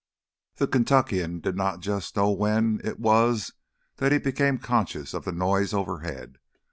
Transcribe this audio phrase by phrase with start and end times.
[0.55, 3.53] The Kentuckian did not know just when it was
[3.97, 6.39] that he became conscious of the noise overhead.